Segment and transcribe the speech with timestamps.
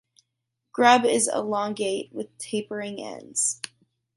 [0.71, 3.61] Grub is elongate with tapering ends.